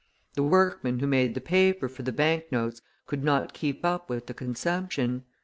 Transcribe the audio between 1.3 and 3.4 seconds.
the paper for the bank notes could